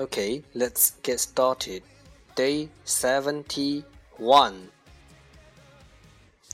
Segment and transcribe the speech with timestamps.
[0.00, 1.82] Okay, let's get started.
[2.34, 3.84] Day 71.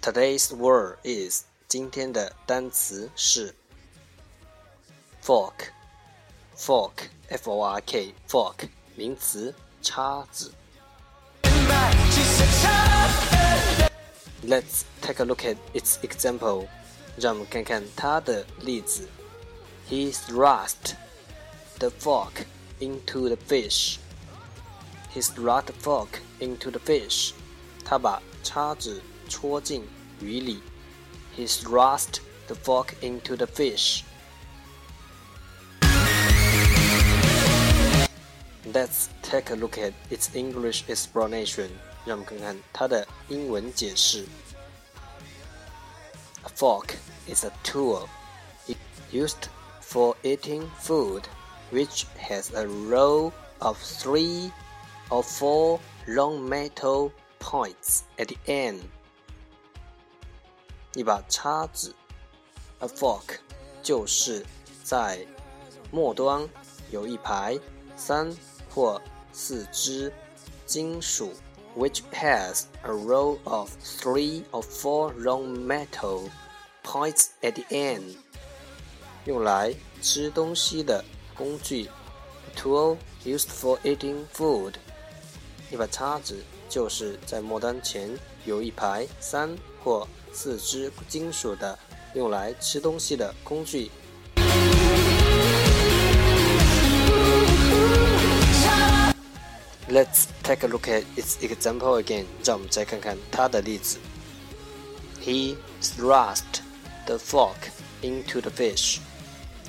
[0.00, 3.54] Today's word is 今天的单词是
[5.24, 5.70] fork,
[6.56, 10.52] fork, f o r k, fork 名词，叉子。
[14.44, 16.68] Let's take a look at its example.
[17.16, 19.08] 让我们看看它的例子。
[19.88, 20.94] He thrust
[21.78, 22.46] the fork
[22.80, 23.98] into the fish.
[25.10, 27.32] He thrust the fork into the fish.
[27.84, 29.84] 他把叉子戳进
[30.20, 30.62] 鱼里。
[31.36, 34.02] He thrust the fork into the fish.
[38.72, 41.68] Let's take a look at its English explanation.
[42.04, 44.26] 让我们看看它的英文解释。
[46.42, 46.94] A fork
[47.26, 48.08] is a tool
[49.12, 49.48] used
[49.80, 51.22] for eating food
[51.70, 54.50] which has a row of three
[55.08, 58.80] or four long metal points at the end.
[60.94, 61.94] 一把叉子，
[62.80, 63.38] a fork，
[63.82, 64.44] 就是
[64.84, 65.26] 在
[65.90, 66.48] 末端
[66.90, 67.58] 有一排
[67.96, 68.34] 三
[68.68, 69.00] 或
[69.32, 70.12] 四支
[70.66, 71.32] 金属，
[71.76, 76.28] which has a row of three or four long metal
[76.84, 78.16] points at the end，
[79.24, 81.02] 用来吃东西的
[81.36, 81.88] 工具，
[82.56, 84.74] tool used for eating food。
[85.70, 88.10] 一把叉子就是在末端前
[88.44, 91.78] 有一排三或四支金属的，
[92.14, 93.90] 用来吃东西的工具。
[99.88, 102.24] Let's take a look at its example again。
[102.42, 103.98] 让我们再看看它的例子。
[105.22, 106.62] He thrust
[107.04, 107.70] the fork
[108.00, 108.98] into the fish。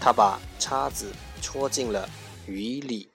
[0.00, 1.12] 他把叉子
[1.46, 2.08] 戳进了
[2.46, 3.08] 鱼里。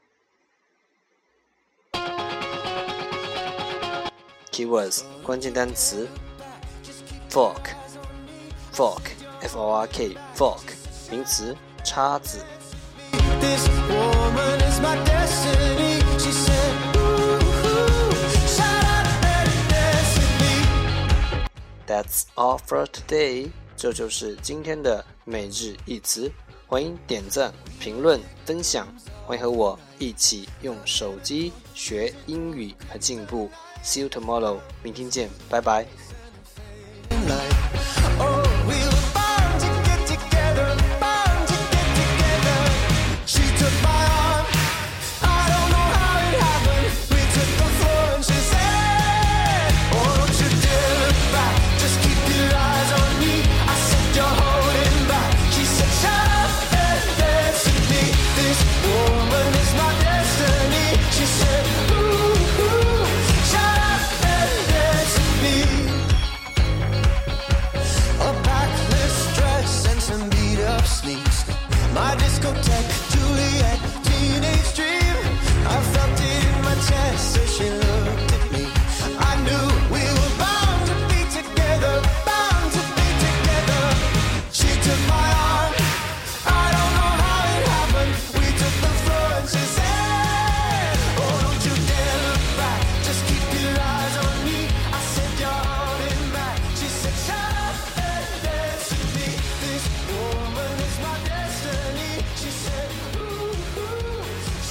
[4.51, 6.07] Keywords 关键单词
[7.29, 7.75] fork
[8.73, 9.01] fork
[9.41, 10.63] f o r k fork
[11.11, 12.39] 名词叉子。
[21.85, 23.51] That's all for today。
[23.75, 26.31] 这就是今天的每日一词。
[26.72, 28.88] 欢迎点赞、评论、分享，
[29.26, 33.50] 欢迎和我一起用手机学英语和进步。
[33.84, 35.86] See you tomorrow，明天见，拜拜。